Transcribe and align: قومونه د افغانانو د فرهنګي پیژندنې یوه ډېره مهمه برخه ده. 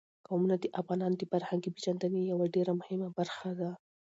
قومونه 0.27 0.55
د 0.59 0.65
افغانانو 0.81 1.15
د 1.19 1.23
فرهنګي 1.31 1.69
پیژندنې 1.75 2.19
یوه 2.31 2.45
ډېره 2.55 2.73
مهمه 2.79 3.07
برخه 3.17 3.49
ده. 3.59 3.69